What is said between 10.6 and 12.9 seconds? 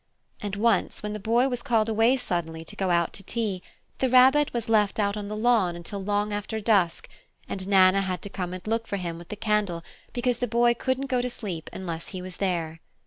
couldn't go to sleep unless he was there.